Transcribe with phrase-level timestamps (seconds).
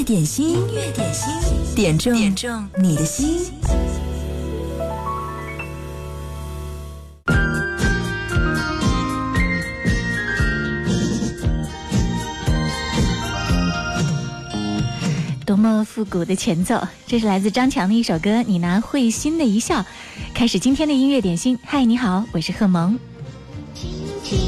[0.00, 1.30] 乐点心，音乐点心，
[1.76, 3.38] 点中点中你的心。
[15.44, 16.80] 多么复古的前奏！
[17.06, 19.84] 这是来自张强的一首歌，你拿会心的一笑，
[20.32, 21.58] 开始今天的音乐点心。
[21.62, 22.98] 嗨，你好，我是贺萌。
[23.74, 23.90] 轻
[24.24, 24.38] 轻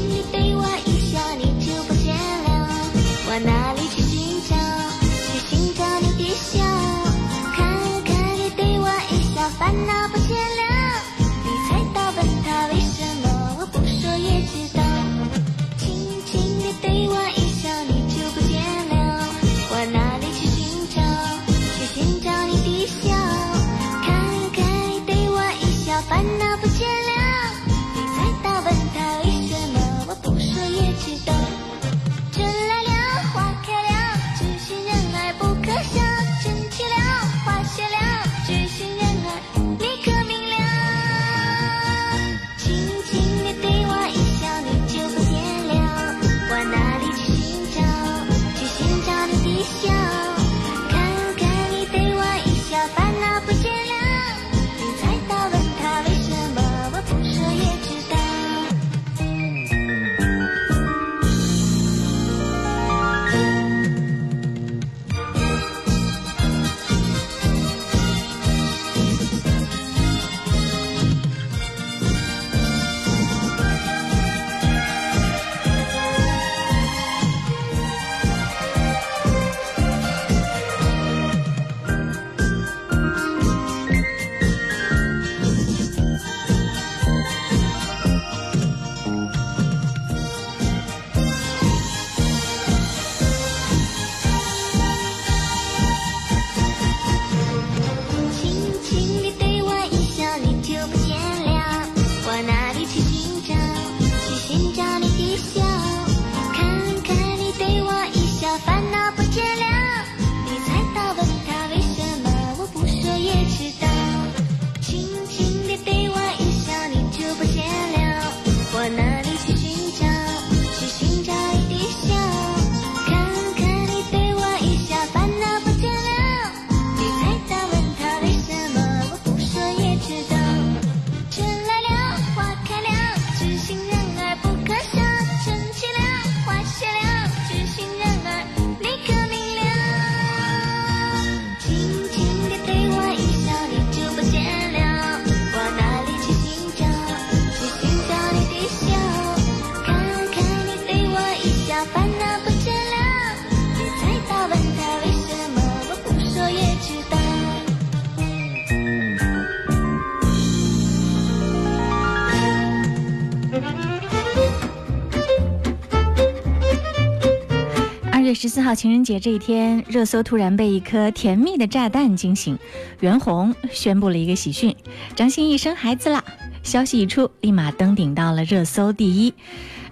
[168.43, 172.59] 十四号情人节这一天，热搜突然被一颗甜蜜的炸弹惊醒。
[172.99, 174.75] 袁弘宣布了一个喜讯：
[175.15, 176.21] 张歆艺生孩子啦！
[176.61, 179.33] 消息一出，立马登顶到了热搜第一。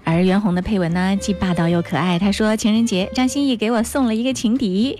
[0.03, 2.19] 而袁弘的配文呢，既霸道又可爱。
[2.19, 4.99] 他说：“情人节，张歆艺给我送了一个情敌。”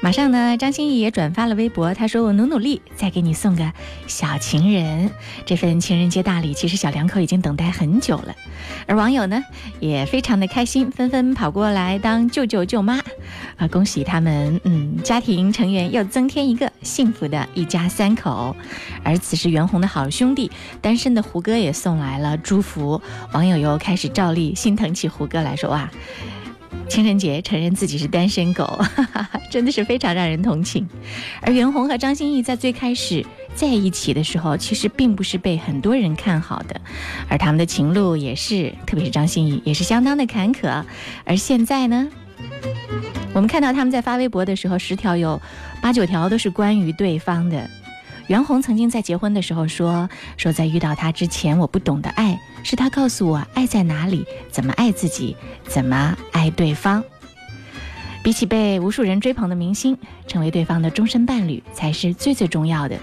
[0.00, 3.72] 马上呢，张歆艺也转发了微博，他说：“我努努力，再给你送个
[4.06, 5.10] 小情人。”
[5.44, 8.34] 这份情人节大礼，其实小两口已经等待很久了。
[8.86, 9.42] 而网友呢，
[9.80, 13.00] 也非常的开心，纷纷跑过来当舅舅舅妈，
[13.56, 18.54] 啊，恭喜他们，嗯，家庭成员又增添一个幸福的一家三口。
[19.02, 20.50] 而此时袁弘的好兄弟
[20.80, 23.00] 单身的胡歌也送来了祝福，
[23.32, 25.90] 网友又开始照例心疼起胡歌来说哇。
[26.88, 30.88] 情人节承认自己是单身狗，哈哈哈，真的是非常让人同情。
[31.42, 33.24] 而袁弘和张歆艺在最开始
[33.54, 36.80] 在一起的时候，其实并不是被很多人看好的，
[37.28, 40.84] 而他们的情路也是，特别是张歆艺也是相当的坎坷。
[41.24, 42.08] 而现在呢，
[43.34, 45.40] 我们看到他们在发微博的时候，十条有
[45.82, 47.68] 八九条都是关于对方的。
[48.28, 55.36] 袁弘曾经在结婚的时候说：“说在遇到他之前，我不懂得爱，是他告诉我爱在哪里，怎么爱自己，
[55.68, 57.04] 怎么爱对方。
[58.24, 59.96] 比起被无数人追捧的明星，
[60.26, 62.98] 成为对方的终身伴侣才是最最重要的。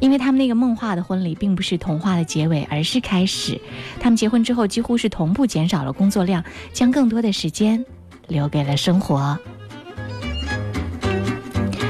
[0.00, 3.60] 因为他们那个梦话的婚礼，并不是童话的结尾，而是开始。
[4.00, 6.42] 他们结婚之后，几乎是同步减少了工作量，
[6.72, 7.84] 将更多的时间
[8.28, 9.38] 留给了生活。”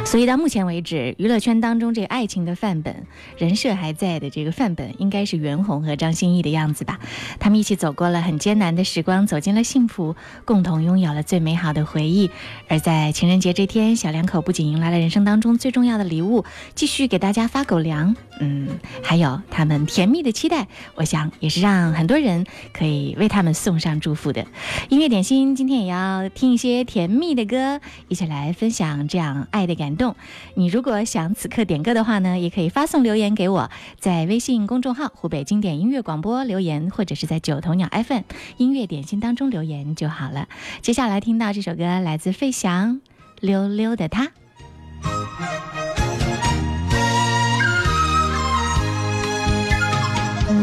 [0.07, 3.05] 所以到目前为止，娱乐圈当中这个爱情的范本、
[3.37, 7.01] 人设还在的这个范本，应该是袁弘和张歆艺的样子吧？
[7.41, 10.15] 他们一起走过了很艰难的时光，走进了幸福，
[10.45, 12.31] 共同拥有了最美好的回忆。
[12.69, 16.45] 而在情人节这天，小两口不仅迎来了人生当中最重要的礼物，
[16.77, 18.69] 继续给大家发狗粮，嗯，
[19.03, 24.47] 还有他们甜蜜的期待，我想也是让很多人可以为他们送上祝福的。
[24.91, 30.15] 音乐点心今天也要听一些甜蜜的歌，一起来分享这样爱的感动。
[30.55, 38.23] 你如果想此刻点歌的话呢，也可以发送留言给我，在微信公众号“湖北经典音乐广播”留言，或者是在九头鸟 FM
[38.59, 40.49] 音乐点心当中留言就好了。
[40.83, 42.97] 接下来听到这首歌来自费翔，
[43.41, 44.27] 《溜溜的他》。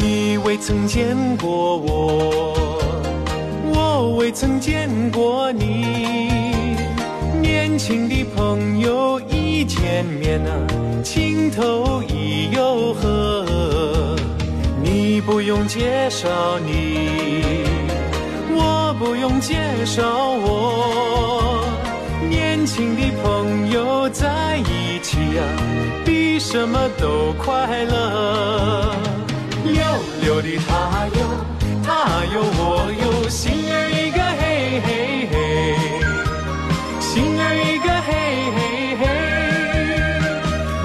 [0.03, 2.53] 你未曾见过我，
[3.73, 6.27] 我未曾见过你。
[7.41, 10.51] 年轻的朋友一见面啊，
[11.05, 13.45] 情投意又合。
[14.83, 16.27] 你不用介绍
[16.59, 17.63] 你，
[18.51, 19.55] 我不用介
[19.85, 21.63] 绍我。
[22.29, 25.47] 年轻的朋友在一起啊，
[26.03, 29.12] 比什么都快乐。
[30.21, 31.19] 溜溜的他哟，
[31.83, 31.87] 他
[32.33, 32.61] 哟我
[33.01, 33.41] 哟，心
[33.71, 34.87] 儿一个嘿嘿
[35.31, 35.33] 嘿，
[36.99, 38.09] 心儿一个嘿
[38.55, 38.57] 嘿
[38.99, 39.01] 嘿。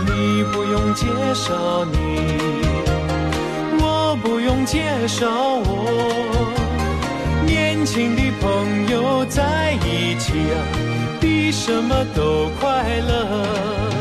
[0.06, 0.08] 你
[0.52, 1.94] 不用介绍你，
[3.80, 5.66] 我不用介绍我。
[7.46, 10.56] 年轻的朋友在一起啊，
[11.20, 13.97] 比什么都快乐。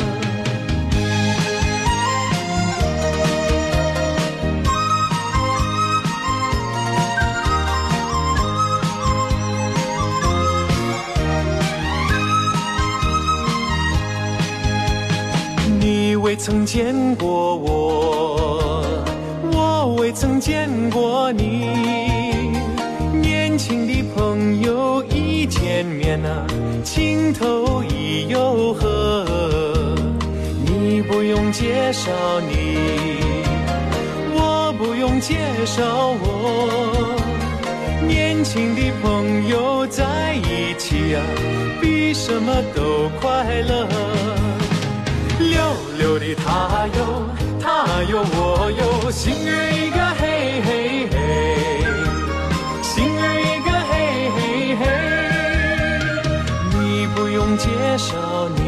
[16.28, 18.84] 未曾见过我，
[19.50, 21.70] 我未曾见过你。
[23.22, 26.46] 年轻的朋友一见面啊，
[26.84, 29.26] 情投意又合。
[30.66, 32.76] 你不用介绍你，
[34.36, 35.86] 我不用介绍
[36.20, 37.16] 我。
[38.06, 41.24] 年轻的朋友在一起啊，
[41.82, 43.88] 比什么都快乐。
[46.58, 47.00] 他有，
[47.62, 50.22] 他有我有，心儿一个嘿
[50.66, 50.68] 嘿
[51.14, 51.16] 嘿，
[52.82, 53.94] 心儿一个嘿
[54.36, 54.40] 嘿
[54.80, 54.82] 嘿。
[56.74, 57.68] 你不用介
[57.98, 58.60] 绍你，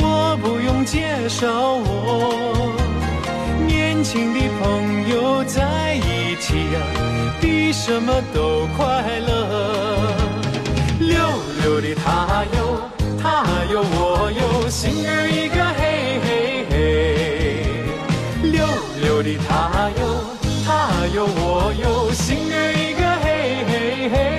[0.00, 1.90] 我不用介绍我。
[3.66, 6.78] 年轻的朋友在一起呀、
[7.40, 10.14] 比什么都快乐。
[11.00, 11.18] 溜
[11.62, 12.56] 溜的他哟，
[13.20, 15.63] 他哟我哟，心儿一个
[19.48, 20.04] 他有，
[20.66, 24.33] 他有我有，心儿一个嘿嘿嘿。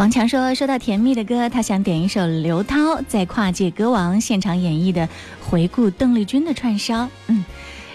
[0.00, 5.06] 王强说：“说到甜蜜的歌，他想点一首刘涛在跨界歌王现场演绎的
[5.42, 7.44] 《回顾邓丽君的串烧》。”嗯，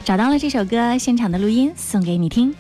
[0.04, 2.54] 找到了这首歌现场的录音，送给你听。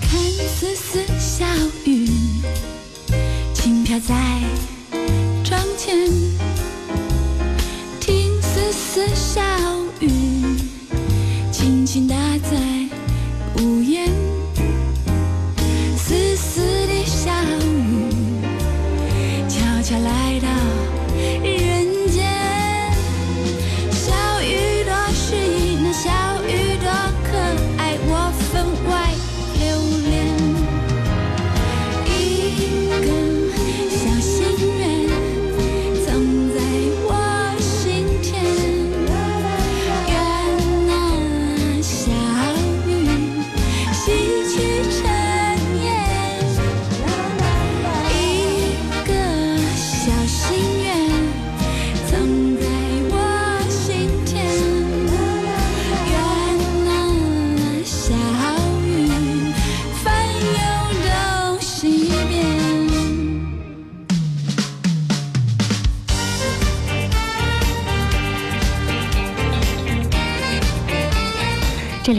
[0.00, 1.44] 看丝丝小
[1.84, 2.08] 雨，
[3.52, 4.14] 轻飘在
[5.44, 5.94] 窗前。
[8.00, 9.42] 听丝丝小
[10.00, 10.08] 雨，
[11.52, 12.56] 轻轻打在
[13.62, 14.17] 屋檐。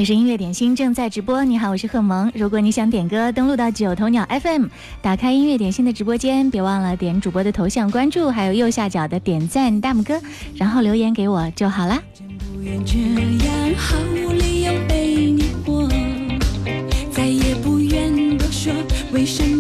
[0.09, 1.45] 是音乐点心，正在直播。
[1.45, 2.31] 你好，我是贺萌。
[2.33, 4.65] 如果你想点歌，登录到九头鸟 FM，
[5.03, 10.19] 打开音乐点心的直播间，别忘了点主播的头像关注，还有右下角的点赞大拇哥，
[10.55, 12.01] 然后留言给我就好啦。
[17.11, 18.73] 再也不愿多说
[19.13, 19.58] 为什么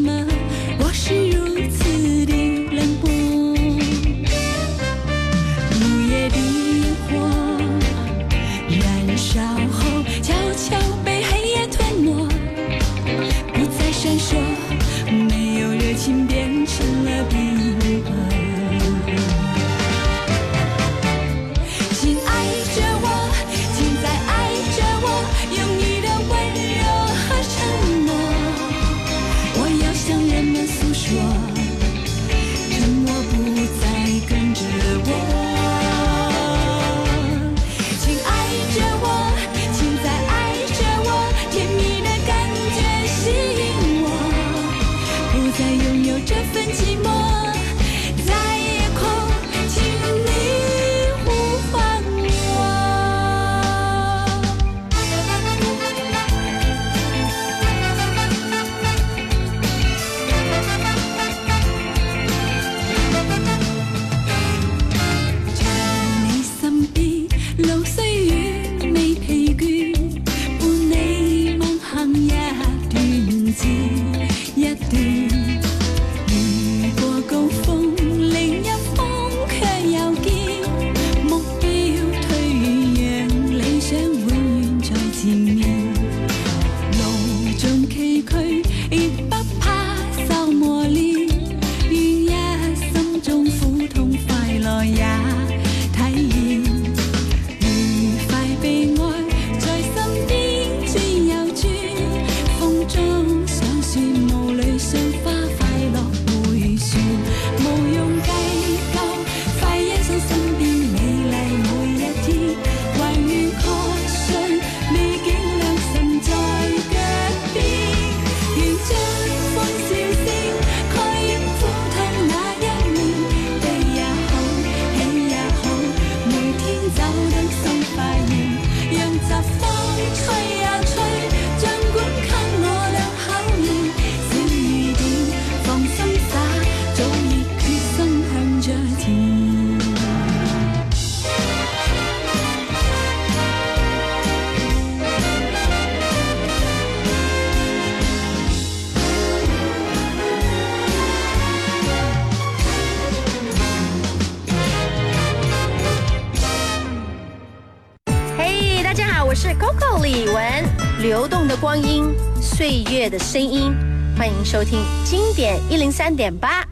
[162.69, 163.73] 岁月的声音，
[164.15, 166.63] 欢迎收听经典一零三点八。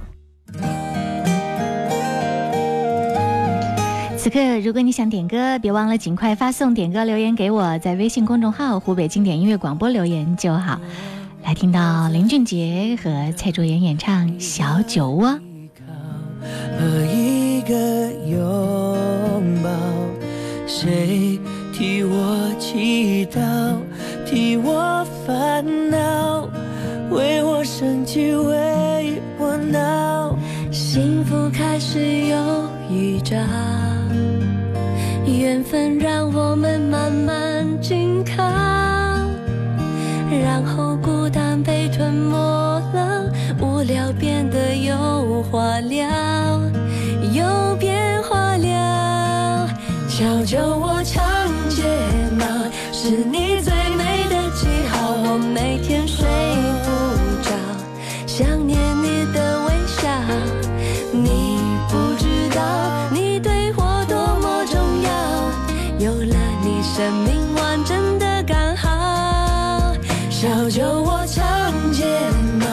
[4.15, 10.79] 此刻，如果你想点歌，别忘了尽快发送点歌留言给我，在微信公众号“湖北经典音乐广播”留言就好。
[11.43, 15.29] 来听到林俊杰和蔡卓妍演唱《小酒窝》。
[16.77, 19.69] 和一个拥抱，
[20.67, 21.39] 谁
[21.73, 23.39] 替我祈祷，
[24.29, 26.47] 替我烦恼，
[27.09, 30.37] 为我生气，为我闹。
[30.69, 32.37] 幸福开始有
[32.91, 33.37] 预兆，
[35.25, 38.43] 缘分让我们慢慢紧靠，
[40.43, 42.35] 然后孤单被吞没
[42.93, 43.31] 了，
[43.61, 46.05] 无聊变得有话聊，
[47.31, 49.69] 有变化了。
[50.09, 51.23] 小酒窝长
[51.69, 51.83] 睫
[52.37, 52.45] 毛
[52.91, 53.73] 是你最，
[55.37, 56.25] 我每天睡
[56.83, 56.89] 不
[57.43, 57.51] 着，
[58.25, 60.09] 想念你的微笑。
[61.13, 65.09] 你不知道，你对我多么重要，
[65.99, 69.93] 有了你，生命完整的刚好。
[70.31, 72.03] 小酒窝长睫
[72.59, 72.65] 毛，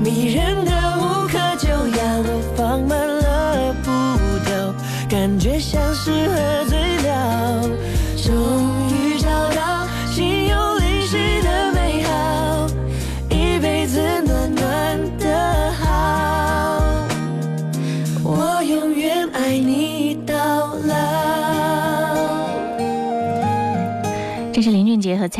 [0.00, 3.90] 迷人的无可救药，我放慢了步
[4.46, 4.74] 调，
[5.10, 6.65] 感觉像是和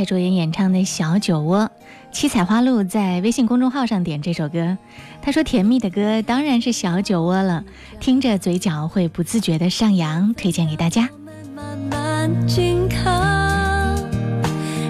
[0.07, 1.65] 卓妍演唱的《小酒窝》。
[2.13, 4.79] 七彩花露在微信公众号上点这首歌，
[5.21, 7.63] 他说甜蜜的歌当然是小酒窝了，
[8.01, 11.11] 听着嘴角会不自觉的上扬，推荐给大家。
[11.55, 13.11] 慢慢紧靠，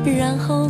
[0.05, 0.69] 然后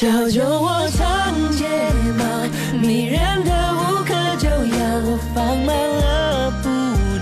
[0.00, 1.66] 小酒窝长睫
[2.16, 2.24] 毛，
[2.80, 6.68] 迷人的无可救药，放慢了步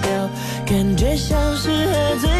[0.02, 0.28] 调，
[0.66, 2.35] 感觉像是喝醉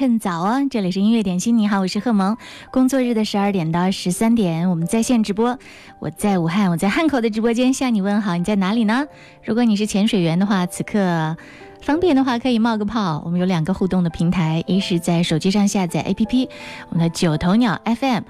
[0.00, 0.66] 趁早哦！
[0.70, 2.38] 这里是音乐点心，你好，我是贺萌。
[2.70, 5.58] 工作日的十二点到十三点，我们在线直播。
[5.98, 8.34] 我在武汉，我在汉口的直播间向你问好。
[8.38, 9.04] 你在哪里呢？
[9.44, 11.36] 如果你是潜水员的话，此刻
[11.82, 13.20] 方便的话可以冒个泡。
[13.26, 16.48] 我们有两个互动的平台，一是在手机上下载 APP，
[16.88, 18.22] 我们的九头鸟 FM。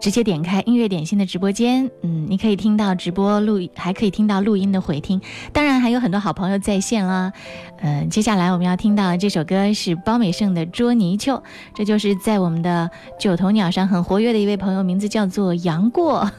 [0.00, 5.20] 直接点开音乐点心的直播间，嗯，你可以听到直播录，还可以听到录音的回听，
[5.52, 7.32] 当然还有很多好朋友在线啦。
[7.80, 11.36] 呃，接下来我们要听到这首歌是包美胜的《捉泥鳅》，
[11.74, 16.30] 这就是在我们的九头鸟上很活跃的一位朋友，名字叫做杨过，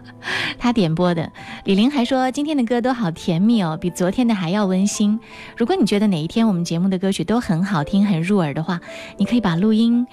[0.58, 1.30] 他点播的。
[1.64, 5.18] 李玲还说今天的歌都好甜蜜哦，比昨天的还要温馨。
[5.56, 8.80] 如果你觉得哪一天我们节目的歌曲都很好听、很入耳的话，
[9.18, 10.06] 你可以把录音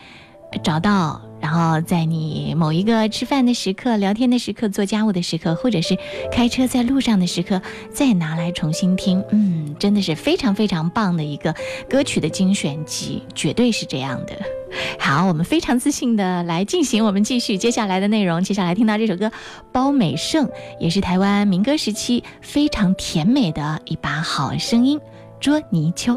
[0.64, 1.22] 找到。
[1.40, 5.98] 然后在你某一个吃饭的时刻、聊天的时刻、做家务的时刻，或者是
[6.32, 11.54] 开车在路上的时刻，再拿来重新听，嗯，真的是非常非常棒的一个
[11.90, 14.36] 歌曲的精选集，绝对是这样的。
[15.00, 18.44] 好，我们非常自信的来进行我们继续接下来的内容。
[18.44, 19.32] 接下来听到这首歌，
[19.72, 25.00] 包美胜也是台湾民歌时期非常甜美的一把好声音，
[25.40, 26.14] 《捉泥鳅》。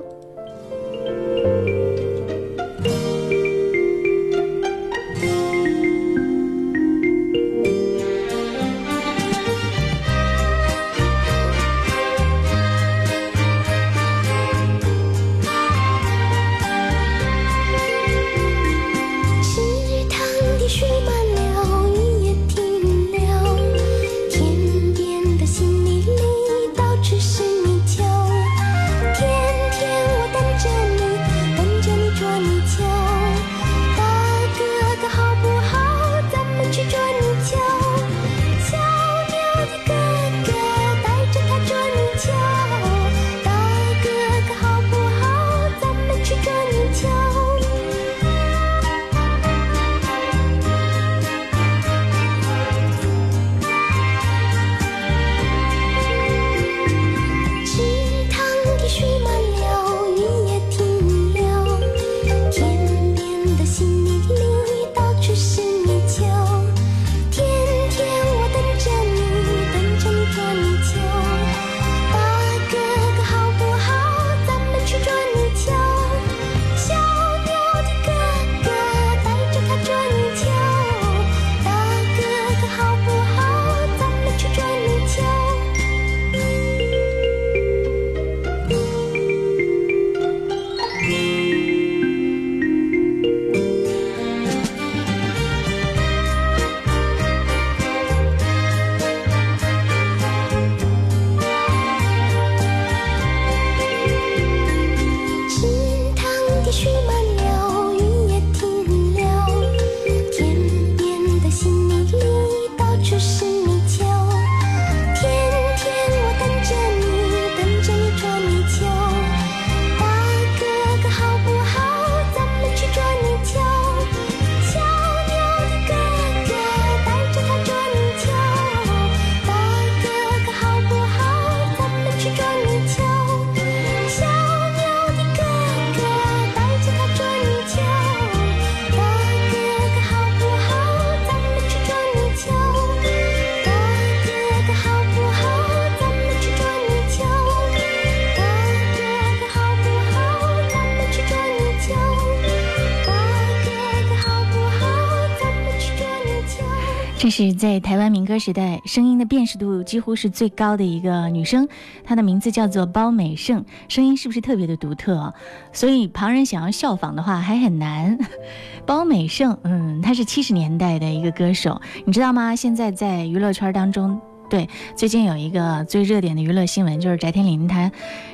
[158.30, 161.66] 歌时代，声音的辨识度几乎是最高的一个女生，
[162.04, 165.34] 她的名字叫做包美胜，声音是不是特别的独特？
[165.72, 168.16] 所以旁人想要效仿的话还很难。
[168.86, 172.54] 包美胜，嗯，她是七十年代的一个歌手，你知道吗？
[172.54, 174.20] 现在在娱乐圈当中。
[174.50, 177.90] 对，最近有一个最热点的娱乐新闻，就是翟天临他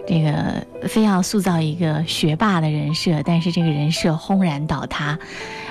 [0.09, 5.19] 这个非要塑造一个学霸的人设，但是这个人设轰然倒塌。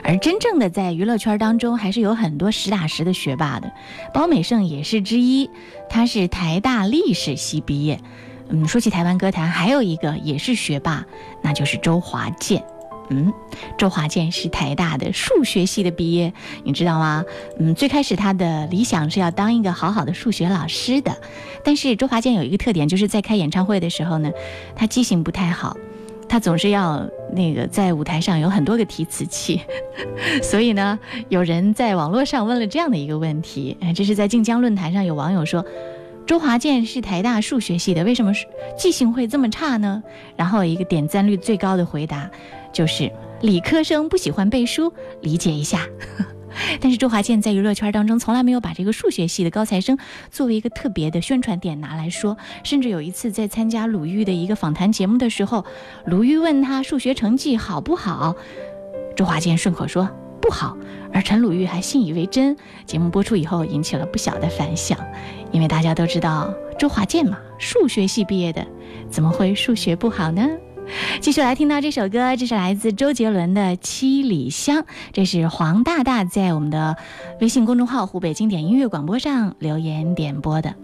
[0.04, 3.72] 而真正的在娱乐圈当中，还是有很多实打实的学霸的，
[4.14, 5.50] 包美胜也是之一。
[5.90, 8.00] 他是台大历史系毕业。
[8.50, 11.04] 嗯，说起台湾歌坛，还有一个也是学霸，
[11.42, 12.64] 那就是周华健。
[13.10, 13.32] 嗯，
[13.78, 17.24] 周华健是台大的数学系的毕业，你知道吗？
[17.60, 21.16] 嗯，最开始他的理想是要当一个好好的数学老师的，
[21.64, 24.32] 但是周华健有一个特点，就是在开演唱会的时候呢，
[24.76, 25.78] 他记性不太好，
[26.28, 29.62] 他总是要那个在舞台上有很多个提词器，
[30.42, 30.98] 所以呢，
[31.30, 35.64] 有人在网络上问了这样的一个问题，哎，这是在晋江论坛上有网友说。
[36.28, 38.34] 周华健是台大数学系的，为什么
[38.76, 40.02] 记性会这么差呢？
[40.36, 42.28] 然后一个点赞率最高的回答
[42.76, 43.10] 就是
[43.42, 45.88] 理科生不喜欢背书，理解一下。
[46.82, 49.98] 但是周华健在娱乐圈当中从来没有把这个数学系的高材生
[50.30, 55.64] 作为一个特别的宣传点拿来说，甚至有一次在参加鲁豫的一个访谈节目的时候，
[56.06, 58.36] 鲁豫问他数学成绩好不好，
[59.16, 60.10] 周华健顺口说
[60.42, 60.78] 不好，
[61.14, 62.58] 而陈鲁豫还信以为真。
[62.86, 64.98] 节目播出以后引起了不小的反响。
[65.52, 68.66] 因为大家都知道周华健嘛，数学系毕业的，
[69.10, 70.46] 怎么会数学不好呢？
[71.20, 74.78] 继续来听到这首歌，这是来自周杰伦的《七里香》，
[75.12, 76.96] 这是黄大大在我们的
[77.42, 80.76] 微信公众号“湖北经典音乐广播”上留言点播的。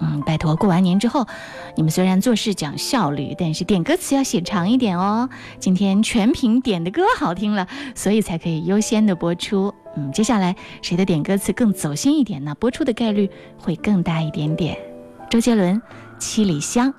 [0.00, 1.26] 嗯，拜托，过完年之后，
[1.74, 5.28] 你们虽然做事讲效率，但是点歌词要写长一点哦。
[5.58, 7.66] 今天全凭点的歌好听了，
[7.96, 9.74] 所以才可以优先的播出。
[9.96, 12.54] 嗯，接下来谁的点歌词更走心一点呢？
[12.60, 14.78] 播出的概率会更大一点点。
[15.28, 15.76] 周杰伦
[16.20, 16.92] 《七里香》。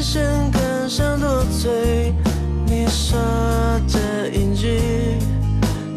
[0.00, 2.14] 在电线杆上多嘴，
[2.64, 3.18] 你说
[3.92, 4.80] 的一句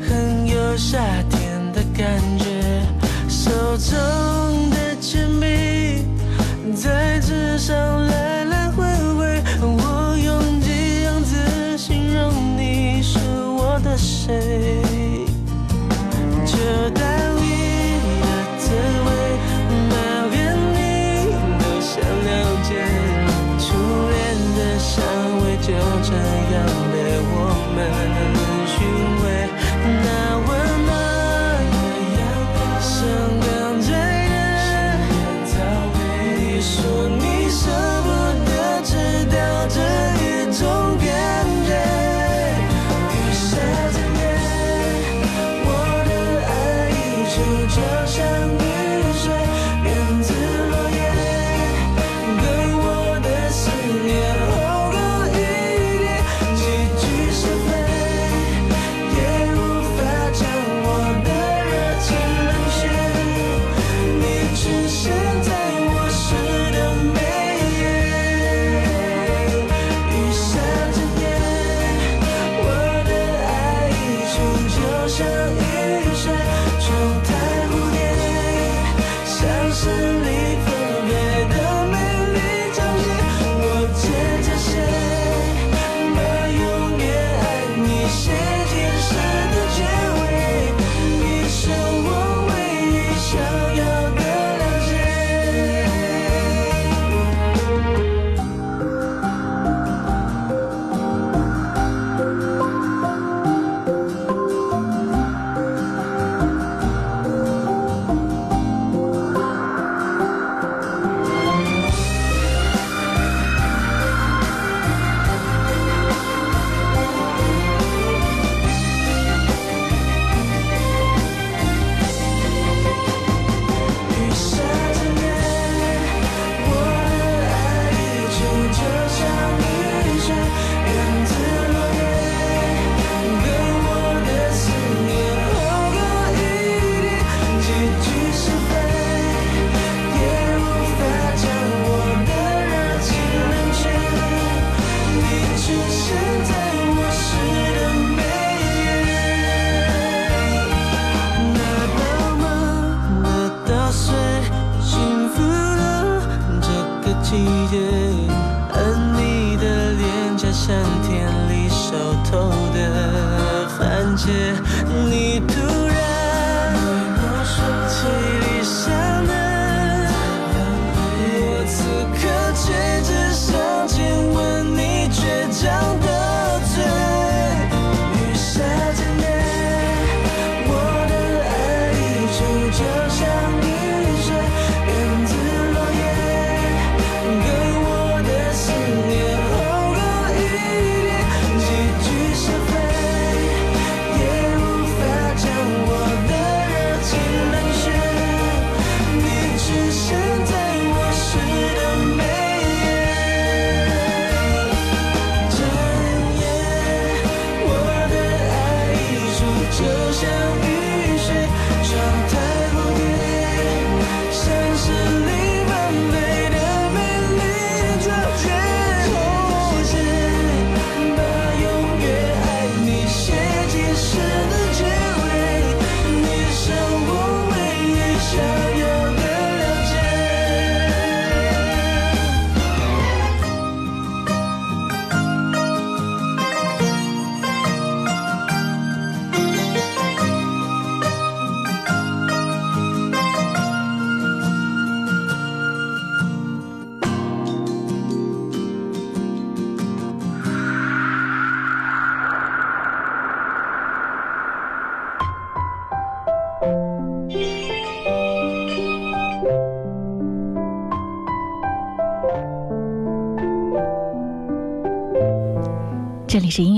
[0.02, 1.43] 很有夏天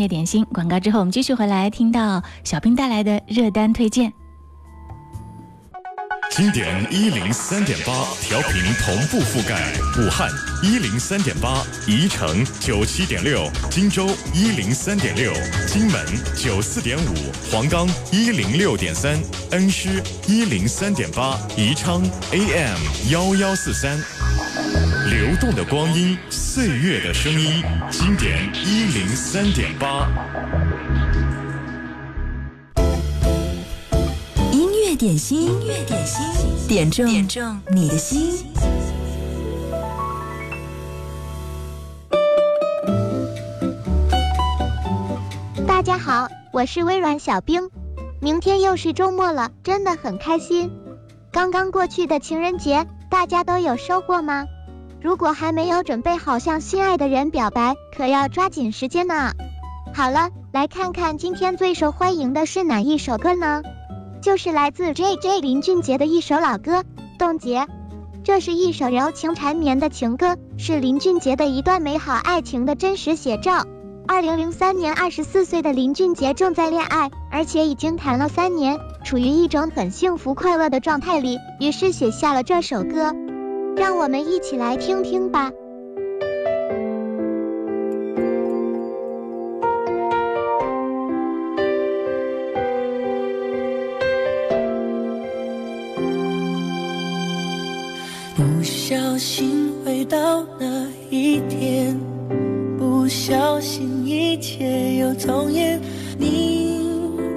[0.08, 4.12] 点心广告之后，我们继续回来听到小兵带来的热单推荐。
[6.32, 10.30] 经典一零三点八调频同步覆盖武汉
[10.62, 15.32] 一零三点八，宜城九七点六，荆州一零三点六，
[15.66, 17.14] 荆门九四点五，
[17.50, 19.18] 黄冈一零六点三，
[19.52, 23.98] 恩施一零三点八，宜昌 AM 幺幺四三。
[25.06, 30.10] 流动的光阴，岁月的声音，经典一零三点八。
[34.52, 38.44] 音乐点心，音乐点心，点中点中你的心。
[45.68, 47.70] 大家好，我是微软小冰。
[48.20, 50.72] 明天又是周末了，真的很开心。
[51.32, 54.48] 刚刚过去的情人节，大家都有收获吗？
[55.06, 59.34] 如果还没有准备好向心爱的人表白，可要抓紧时间呢。
[59.94, 63.62] 好了，来看看今天最受欢迎的是哪一首歌呢？
[64.20, 65.42] 就是来自 J.J.
[65.42, 66.80] 林俊杰的一首老歌
[67.20, 67.60] 《冻结》。
[68.24, 73.64] 这是一首柔情缠绵的情歌，是林俊杰的一段美好爱情的真实写照。
[74.08, 83.16] 二零零三年，二十四岁的林俊杰正在恋爱，而且已经谈了三年，处于一种很幸福快乐的状态里，于是写下了这首歌。
[83.76, 85.52] 让我们一起来听听吧。
[98.36, 101.98] 不小心回到那一天，
[102.78, 105.80] 不小心一切又重演。
[106.18, 106.82] 你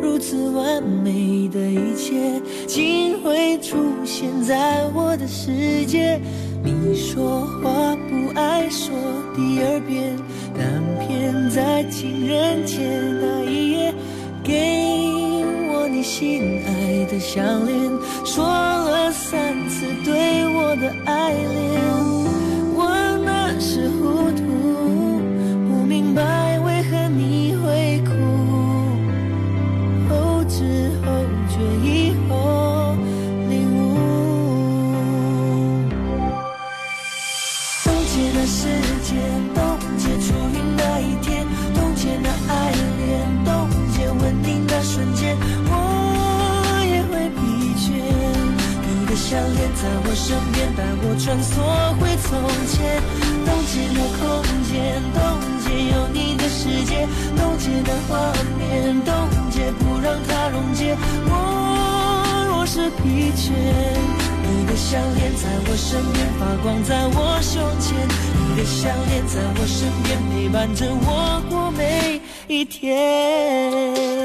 [0.00, 2.37] 如此完美的一切，
[2.78, 6.20] 竟会出现在我的世界。
[6.62, 8.94] 你说话不爱说
[9.34, 10.16] 第二遍，
[10.56, 12.78] 但偏在情人节
[13.20, 13.92] 那一夜，
[14.44, 14.54] 给
[15.72, 17.76] 我你心爱的项链，
[18.24, 21.82] 说了三次对我的爱恋。
[22.76, 22.86] 我
[23.24, 24.47] 那时糊涂，
[49.74, 51.52] 在我身边，带我穿梭
[51.98, 52.28] 回从
[52.66, 53.02] 前。
[53.44, 54.22] 冻结那空
[54.68, 55.18] 间，冻
[55.64, 59.12] 结有你的世界，冻结那画面，冻
[59.50, 60.96] 结不让它溶解。
[61.26, 61.32] 我
[62.50, 63.52] 若是疲倦。
[64.50, 67.94] 你的项链在我身边发光，在我胸前。
[68.48, 74.17] 你的项链在我身边陪伴着我过每一天。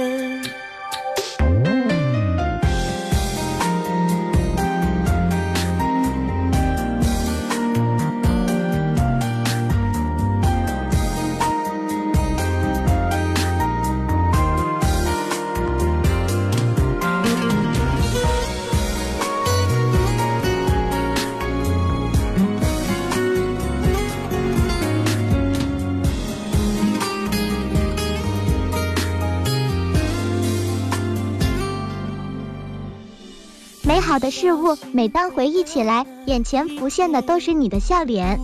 [34.14, 38.40] 好的事物，每当回忆起来，眼前浮现的都是你的笑脸。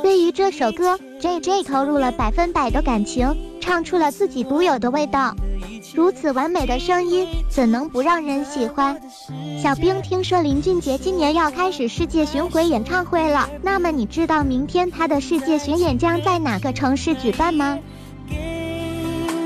[0.00, 5.34] 对于这首歌，J J 投入了百分百的感情，唱出了自己独有的味道。
[5.92, 8.96] 如此完美的声音，怎能不让人喜欢？
[9.60, 17.76] 小兵听说林俊杰今年要开始世界巡回演唱会了，那么你知道明天他的世界巡演将在哪个城市举办吗？
[18.30, 18.36] 给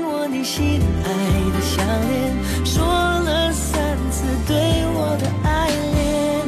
[0.05, 1.09] 我你心爱
[1.49, 4.55] 的项链，说了三次对
[4.93, 6.45] 我的爱恋，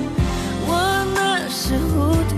[0.67, 0.69] 我
[1.15, 2.35] 那时糊涂，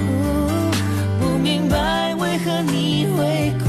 [1.19, 3.66] 不明白为何你会哭。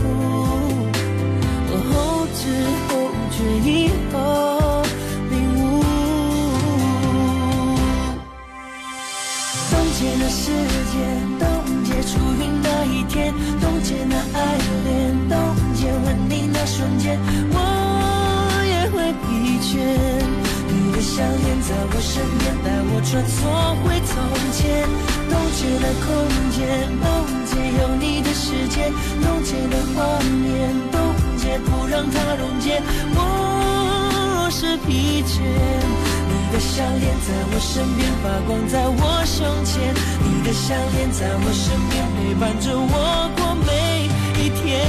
[38.49, 39.93] 光，在我胸前。
[40.25, 44.09] 你的项链在我身边陪伴着我过每
[44.41, 44.81] 一天。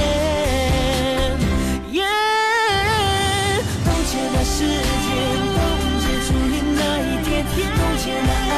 [1.92, 2.00] 耶，
[3.84, 5.12] 冻结那时间，
[5.52, 5.60] 冻
[6.00, 8.52] 结初遇那一天，冻结那爱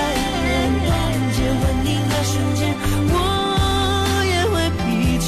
[0.47, 0.89] 恋，冻
[1.35, 2.63] 结吻你那瞬间，
[3.11, 3.13] 我
[4.23, 5.27] 也会疲倦。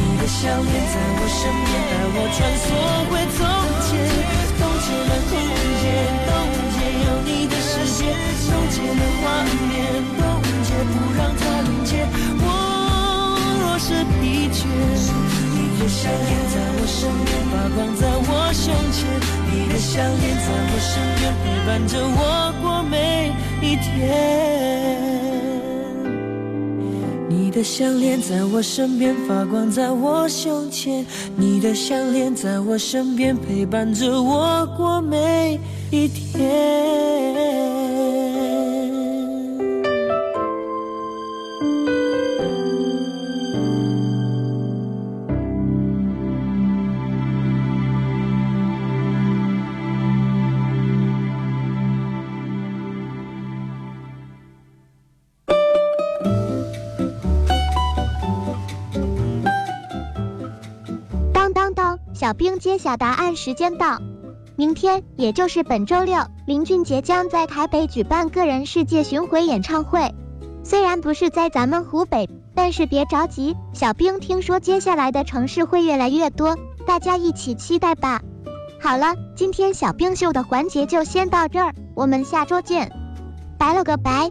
[0.16, 2.66] 的项链在我身边，带我穿梭
[3.12, 3.20] 回
[16.02, 18.98] 你的项链在我身边发光，在我胸前。
[19.52, 22.20] 你的项链在我身边陪伴着我
[22.60, 23.80] 过每一天。
[27.28, 31.06] 你的项链在我身边发光，在我胸前。
[31.36, 35.60] 你的项链在我身边陪伴着我过每
[35.92, 37.41] 一天。
[62.22, 63.98] 小兵揭晓答案时间到。
[64.54, 70.14] 明天，也就是本周六，林俊杰将在台北举办个人世界巡回演唱会。
[70.62, 76.56] 虽然不是在咱们湖北，但是别着急，小兵听说接下来的城市会越来越多，
[76.86, 78.22] 大家一起期待吧。
[78.80, 82.92] 好了，今天小兵秀的环节就先到这儿，我们下周见，
[83.58, 84.30] 拜了个拜。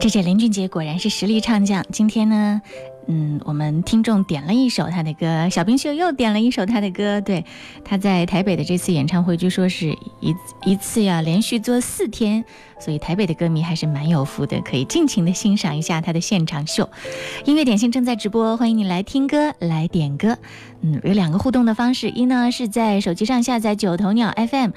[0.00, 1.84] 这届林俊杰果然是实力唱将。
[1.92, 2.62] 今天呢，
[3.06, 7.20] 嗯，我们听众点了一首他的歌，小冰秀又点了一首他的歌。
[7.20, 7.44] 对，
[7.84, 9.88] 他在台北的这次演唱会，据说是
[10.20, 12.44] 一一次要连续做四天，
[12.78, 16.88] 所以台北的歌迷还是蛮有福的，可以尽情的欣赏一下他的现场秀。
[17.44, 20.38] 音乐点心正在直播，欢迎你来听歌，来点歌。
[20.82, 24.70] 嗯，有两个互动的方式，一呢是在手机上下载九头鸟 FM。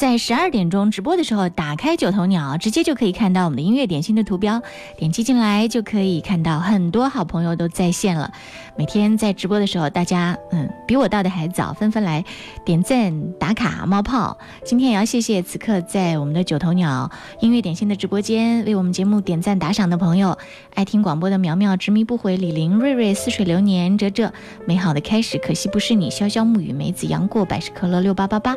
[0.00, 4.62] 在十二点钟直播的时候，打开九头鸟，直接就可以看到我们的音乐点心的图标，
[4.96, 8.32] 点击进来就可以看到很多好朋友都在线了。
[8.80, 12.24] 每天在直播的时候，大家嗯比我到的还早，纷纷来
[12.64, 14.38] 点赞、打卡、冒泡。
[14.64, 17.10] 今天也要谢谢此刻在我们的九头鸟
[17.40, 20.38] 音乐点心的直播间为我们节目点赞打赏的朋友，
[20.72, 24.32] 爱听广播的苗苗、执迷不悔、李玲、瑞瑞、似水流年、哲哲、
[24.64, 28.56] 美好的开始，可惜不是你、潇潇暮雨、梅子杨过、百事可乐六八八八、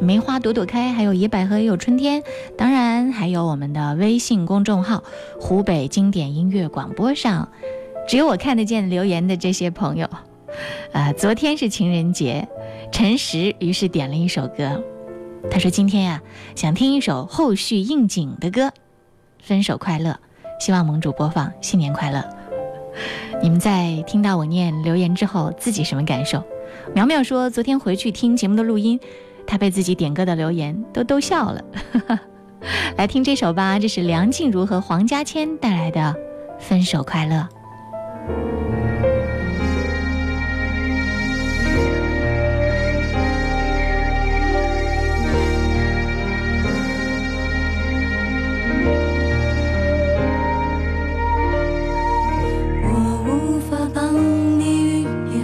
[0.00, 2.22] 梅花朵朵开，还有野百合也有春天，
[2.56, 5.04] 当然还有我们的微信公众号
[5.38, 7.50] “湖北经典音乐广播”上。
[8.08, 10.08] 只有我看得见留言的这些朋友，
[10.92, 12.48] 呃，昨天是情人节，
[12.90, 14.82] 陈实于是点了一首歌，
[15.50, 16.22] 他说今天呀、
[16.56, 18.68] 想听一首后续应景的歌，
[19.42, 20.10] 《分手快乐》，
[20.64, 22.24] 希望盟主播放，新年快乐。
[23.42, 26.42] 你们在听到我念留言之后，自己什么感受？
[26.94, 28.98] 苗苗说，昨天回去听节目的录音，
[29.46, 31.62] 他被自己点歌的留言都逗笑了。
[32.96, 36.00] 来听这首吧，这是梁静茹和黄家千带来的
[36.58, 37.36] 《分手快乐》。
[52.84, 52.92] 我
[53.26, 54.12] 无法帮
[54.58, 55.02] 你预
[55.32, 55.38] 言，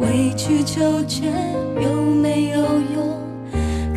[0.00, 1.32] 委曲求全
[1.80, 2.60] 有没有
[2.94, 3.16] 用？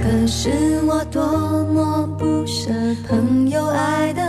[0.01, 0.49] 可是
[0.87, 1.21] 我多
[1.65, 2.71] 么不舍
[3.07, 4.21] 朋友爱的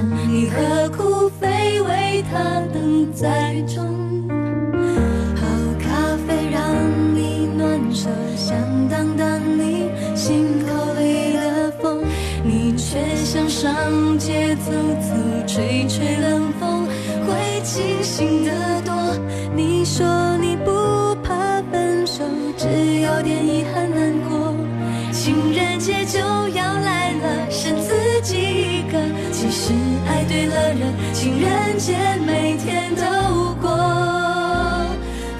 [0.00, 2.38] 你何苦非为他
[2.72, 3.84] 等在雨中？
[5.36, 5.46] 好
[5.78, 6.74] 咖啡让
[7.14, 8.56] 你暖手，想
[8.88, 12.02] 挡挡你心口里的风，
[12.42, 15.14] 你却想上街走走，
[15.46, 16.86] 吹吹冷风，
[17.26, 18.50] 会清醒得
[18.82, 18.94] 多。
[19.54, 20.06] 你说
[20.38, 20.70] 你不
[21.22, 22.24] 怕分手，
[22.56, 22.66] 只
[23.00, 24.54] 有点遗憾难过。
[25.12, 27.01] 情人节就要来
[30.06, 31.96] 爱对了人，情人节
[32.26, 33.70] 每天都过。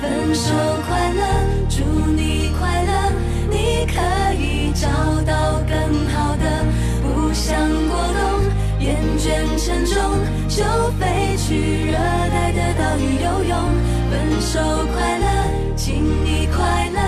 [0.00, 0.52] 分手
[0.88, 1.22] 快乐，
[1.68, 3.12] 祝你快乐，
[3.50, 4.00] 你可
[4.34, 4.88] 以找
[5.22, 6.44] 到更好的。
[7.02, 7.56] 不想
[7.88, 8.20] 过冬，
[8.80, 9.94] 厌倦沉重，
[10.48, 10.64] 就
[10.98, 13.52] 飞去热带的岛屿游泳。
[14.10, 14.58] 分手
[14.92, 15.24] 快乐，
[15.76, 17.00] 请你快乐，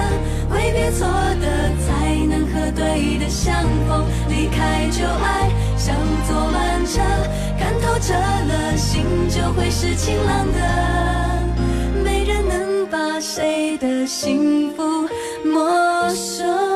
[0.51, 1.07] 挥别错
[1.41, 1.45] 的，
[1.85, 3.55] 才能和对的相
[3.89, 4.05] 逢。
[4.29, 5.95] 离开旧爱，像
[6.27, 7.01] 坐慢车，
[8.07, 10.61] 折了，心就会是晴朗的。
[12.05, 15.09] 没人能把谁的幸福
[15.43, 16.74] 没收。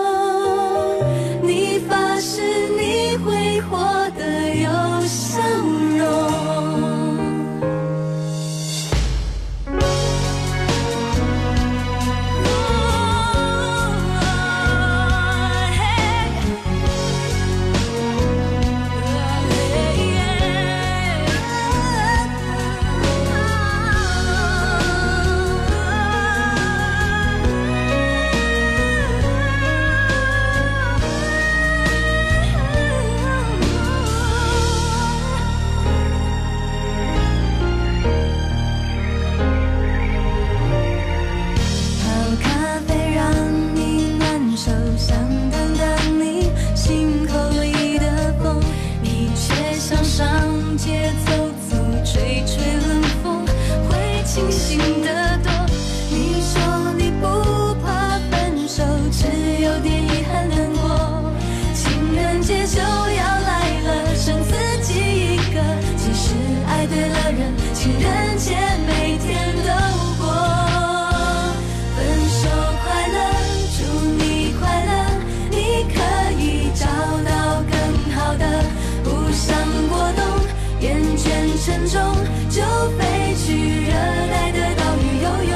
[81.64, 82.00] 沉重，
[82.48, 82.62] 就
[82.96, 83.92] 飞去热
[84.30, 85.52] 带的岛屿游泳。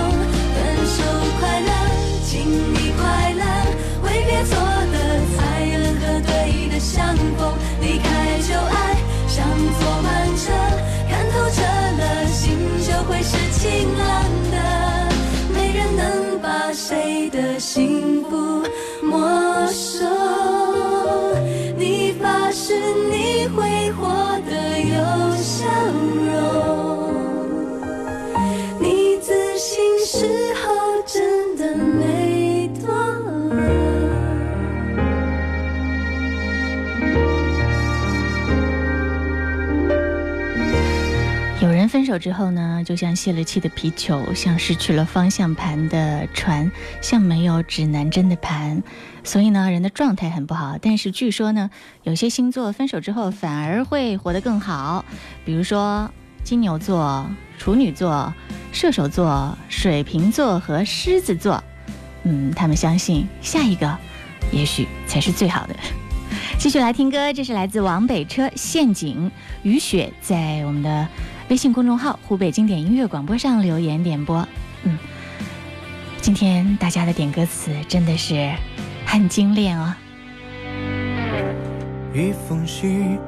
[0.55, 0.99] 分手
[1.39, 1.71] 快乐，
[2.27, 3.43] 请你快乐，
[4.03, 4.51] 挥别错
[4.93, 4.95] 的，
[5.37, 5.39] 才
[5.79, 7.55] 能和对的相逢。
[7.81, 8.05] 离开
[8.47, 8.97] 旧爱，
[9.29, 9.47] 像
[9.79, 10.53] 坐慢车，
[11.09, 14.55] 看透彻了，心就会是晴朗的。
[15.55, 18.63] 没人能把谁的幸福
[42.19, 48.83] 之后呢，就像泄了气的皮球，像失去了方向盘的船，像没有指南针的盘，
[49.25, 50.77] 所以呢，人的状态很不好。
[50.81, 51.71] 但是据说呢，
[52.03, 55.05] 有些星座分手之后反而会活得更好，
[55.45, 56.11] 比如说
[56.45, 57.27] 金牛座、
[57.59, 58.33] 处女座、
[58.73, 61.63] 射手座、水瓶座和狮子座。
[62.25, 63.99] 嗯，他们相信下一个，
[64.53, 65.75] 也许才是最好的。
[66.59, 69.27] 继续来听歌，这是来自王北车《陷阱》，
[69.65, 71.09] 雨雪在我们的
[71.53, 74.49] 微信公众号“湖北经典音乐广播”上留言点播。
[74.85, 74.97] 嗯，
[76.23, 78.51] 今天大家的点歌词真的是
[79.05, 79.95] 很精炼哦。
[82.15, 83.19] 一封信，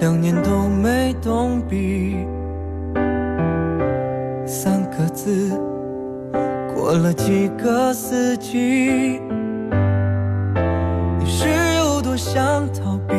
[0.00, 2.18] 两年都没动笔，
[4.46, 5.58] 三个字，
[6.74, 9.18] 过了几个四季。
[11.18, 11.48] 你是
[11.78, 13.14] 有多想逃避？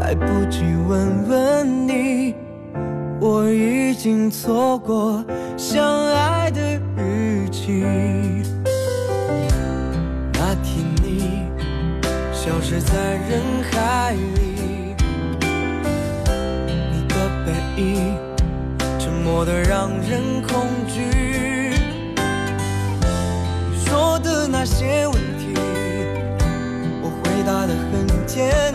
[0.00, 2.34] 来不及问问你，
[3.28, 5.24] 我已经错过
[5.56, 6.60] 相爱的
[6.96, 7.82] 日期。
[10.34, 11.42] 那天你。
[12.32, 14.94] 消失在人海里，
[16.92, 17.14] 你的
[17.44, 17.52] 背
[17.82, 18.16] 影
[19.00, 21.02] 沉默的让人恐惧。
[23.68, 25.52] 你说的那些问题，
[27.02, 28.65] 我回答的很坚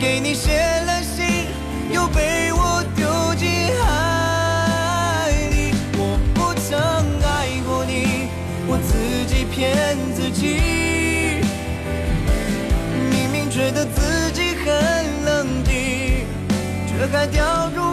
[0.00, 1.44] 给你写了信，
[1.92, 3.50] 又被我丢进
[3.84, 5.74] 海里。
[5.98, 6.80] 我不曾
[7.22, 8.30] 爱过你，
[8.66, 11.42] 我自己骗自己。
[13.10, 16.24] 明明觉得自己很冷静，
[16.88, 17.89] 却还掉入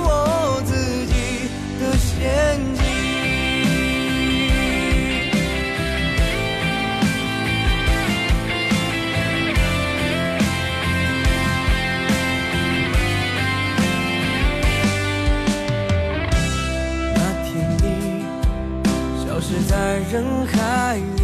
[20.10, 21.24] 人海里，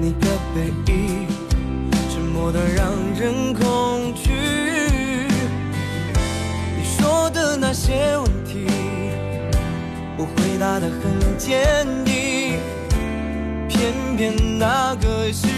[0.00, 1.26] 你的背影
[2.12, 4.30] 沉默的让人恐惧。
[6.76, 8.68] 你说的那些问题，
[10.16, 12.60] 我回答的很坚定，
[13.68, 15.48] 偏偏那个时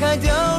[0.00, 0.49] 开掉。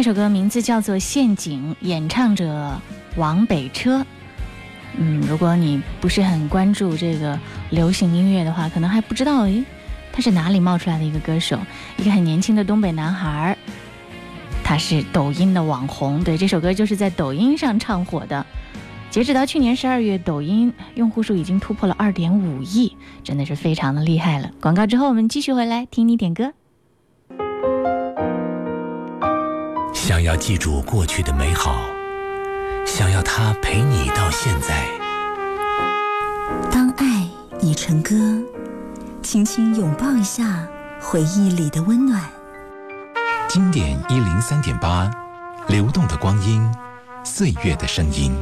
[0.00, 2.80] 这首歌名字叫做《陷阱》，演唱者
[3.16, 4.02] 王北车。
[4.96, 7.38] 嗯，如果你不是很关注这个
[7.68, 9.62] 流行音乐的话，可能还不知道，诶，
[10.10, 11.58] 他是哪里冒出来的一个歌手？
[11.98, 13.58] 一个很年轻的东北男孩儿，
[14.64, 16.24] 他是抖音的网红。
[16.24, 18.46] 对，这首歌就是在抖音上唱火的。
[19.10, 24.50] 截止到去年十二月，抖音用户数已经突破了二点五亿，真的是非常的厉害了。
[24.62, 26.54] 广告之后，我们继续回来听你点歌。
[30.10, 31.84] 想要记住过去的美好，
[32.84, 34.84] 想要它陪你到现在。
[36.68, 37.28] 当爱
[37.60, 38.16] 已成歌，
[39.22, 40.66] 轻轻拥抱一下
[41.00, 42.20] 回忆里的温暖。
[43.48, 45.08] 经典一零三点八，
[45.68, 46.68] 流动的光阴，
[47.22, 48.36] 岁月的声音。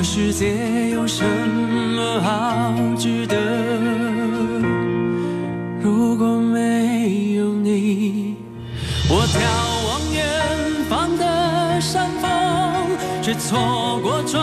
[0.00, 3.36] 这世界有什么好值得？
[5.82, 8.34] 如果没有你，
[9.10, 9.36] 我眺
[9.86, 10.24] 望远
[10.88, 12.30] 方的山峰，
[13.20, 14.40] 却错过转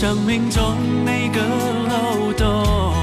[0.00, 2.94] 生命中每个漏洞，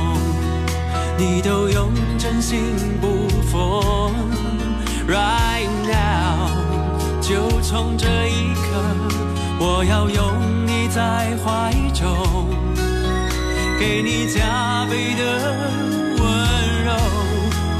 [1.18, 2.58] 你都用真心
[3.02, 4.14] 补缝。
[5.06, 6.48] Right now，
[7.20, 8.82] 就从这一刻，
[9.60, 12.48] 我要拥你在怀中，
[13.78, 15.52] 给你加倍的
[16.18, 16.26] 温
[16.86, 16.94] 柔，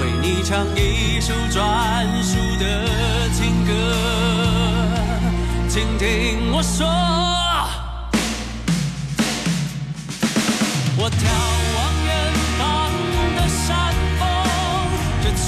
[0.02, 3.72] 为你唱一首专属的情歌，
[5.70, 7.45] 请听我说。
[11.06, 12.10] 我眺望远
[12.58, 12.60] 方
[13.36, 14.26] 的山峰，
[15.22, 15.46] 这错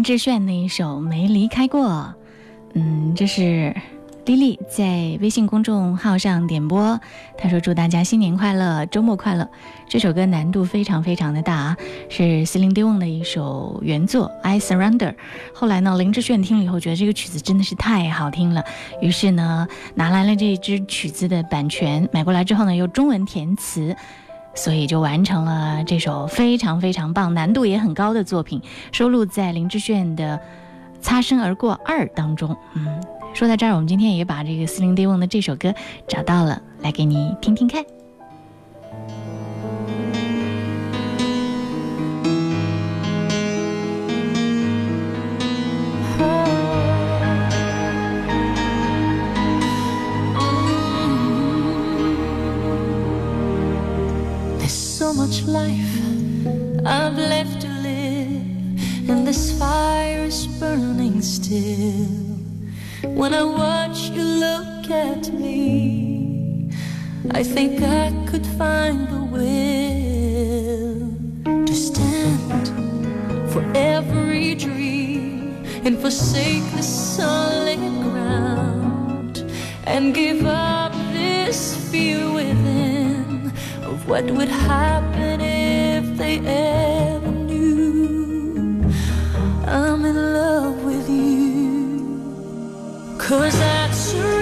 [0.00, 1.86] 林志炫那一首《没离开过》，
[2.72, 3.76] 嗯，这是
[4.24, 6.98] 丽丽在微信公众号上点播，
[7.36, 9.46] 她说祝大家新年快乐，周末快乐。
[9.86, 11.76] 这首歌难度非常非常的大啊，
[12.08, 15.10] 是 Celine Dion 的一首原作《I Surrender》。
[15.52, 18.64] 后来呢，林志炫听了以后觉得这个曲子真的是太好听了，
[19.02, 23.94] 于是呢拿来了这支曲子的版权，买过来之后呢用中文填词。
[24.60, 28.60] 所以就完成了这首非常非常棒、难度也很高的作品，
[28.92, 30.36] 收录在林志炫的
[31.00, 32.54] 《擦身而过二》当中。
[32.74, 33.02] 嗯，
[33.32, 35.72] 说到这儿，我们今天也把这个斯林迪翁的这首歌
[36.06, 37.82] 找到了，来给你听听看。
[55.10, 55.96] so much life
[56.86, 62.06] I've left to live, and this fire is burning still.
[63.18, 66.70] When I watch you look at me,
[67.32, 71.00] I think I could find the will
[71.66, 72.68] to stand
[73.52, 79.44] for every dream and forsake the solid ground
[79.86, 82.79] and give up this fear within
[84.06, 88.84] what would happen if they ever knew
[89.66, 92.06] I'm in love with you.
[93.18, 94.39] Cause I'd surrender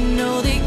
[0.00, 0.59] know they.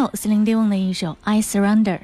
[0.00, 1.96] 后斯林迪翁的一首《I Surrender》。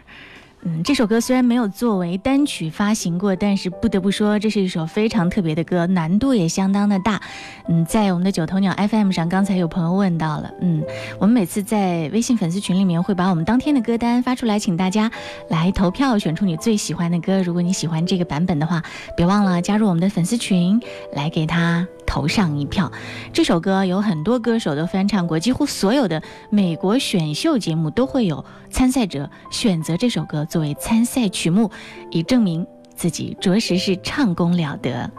[0.62, 7.20] 嗯，这首歌虽然没有作为单曲发行过，但是不得不说，这是一首非常特别的歌，难度也相当的大。
[7.68, 10.82] 嗯，在我们的九头鸟 FM 上，刚才有朋友问到了，嗯，
[11.18, 15.10] 我们每次在微信粉丝群里面会把我们当天的歌单发出来，请大家
[15.48, 17.40] 来投票，选出你最喜欢的歌。
[17.42, 18.82] 如果你喜欢这个版本的话，
[19.16, 20.80] 别忘了加入我们的粉丝群，
[21.14, 22.90] 来给他投上一票。
[23.32, 31.70] 这首歌有很多歌手都翻唱过，几乎所有的美国选秀节目都会有参赛者选择这首歌作为参赛曲目，
[32.10, 35.10] 以证明自己着实是唱功了得。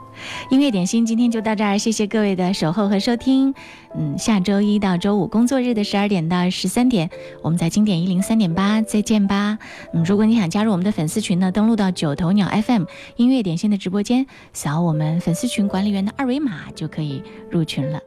[0.50, 3.54] 音乐点心今天就到这儿，谢谢各位的守候和收听。
[3.98, 7.10] 嗯，下周一到周五工作日的十二点到十三点，
[7.42, 9.58] 我们在经典一零三点八再见吧。
[9.94, 12.84] 嗯，如果你想加入我们的粉丝群呢，登录到九头鸟 FM
[13.16, 18.00] 音乐点心的直播间，扫我们粉丝群管理员的二维码就可以入群了。